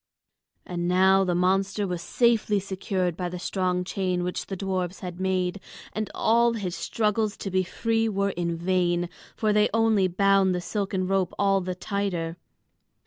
And 0.65 0.87
now 0.87 1.23
the 1.23 1.35
monster 1.35 1.85
was 1.85 2.01
safely 2.01 2.59
secured 2.59 3.15
by 3.15 3.29
the 3.29 3.37
strong 3.37 3.83
chain 3.83 4.23
which 4.23 4.47
the 4.47 4.55
dwarfs 4.55 5.01
had 5.01 5.19
made, 5.19 5.59
and 5.93 6.09
all 6.15 6.53
his 6.53 6.75
struggles 6.75 7.37
to 7.37 7.51
be 7.51 7.61
free 7.61 8.09
were 8.09 8.31
in 8.31 8.57
vain, 8.57 9.09
for 9.35 9.53
they 9.53 9.69
only 9.75 10.07
bound 10.07 10.55
the 10.55 10.59
silken 10.59 11.05
rope 11.05 11.35
all 11.37 11.61
the 11.61 11.75
tighter. 11.75 12.35